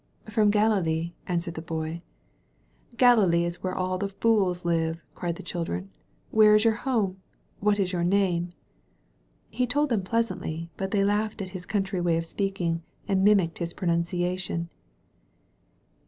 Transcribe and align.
"Prom 0.25 0.49
Galilee," 0.49 1.13
answered 1.27 1.53
the 1.53 1.61
Boy. 1.61 2.01
"Galilee 2.97 3.45
is 3.45 3.61
where 3.61 3.75
all 3.75 3.99
the 3.99 4.09
fools 4.09 4.65
live," 4.65 5.05
cried 5.13 5.35
the 5.35 5.43
children. 5.43 5.91
"Where 6.31 6.55
is 6.55 6.63
your 6.63 6.73
home? 6.73 7.21
What 7.59 7.79
is 7.79 7.93
your 7.93 8.03
name?" 8.03 8.49
He 9.51 9.67
told 9.67 9.89
them 9.89 10.01
pleasantly, 10.01 10.71
but 10.75 10.89
they 10.89 11.03
laughed 11.03 11.39
at 11.39 11.49
his 11.49 11.67
country 11.67 12.01
way 12.01 12.17
of 12.17 12.25
speaking 12.25 12.81
and 13.07 13.23
mimicked 13.23 13.59
his 13.59 13.75
pronunciation. 13.75 14.71